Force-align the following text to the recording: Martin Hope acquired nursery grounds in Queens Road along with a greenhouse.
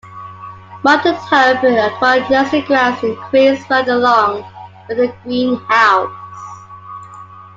Martin 0.83 1.13
Hope 1.13 1.61
acquired 1.77 2.27
nursery 2.27 2.63
grounds 2.63 3.03
in 3.03 3.15
Queens 3.29 3.63
Road 3.69 3.87
along 3.87 4.51
with 4.89 4.99
a 4.99 5.13
greenhouse. 5.21 6.39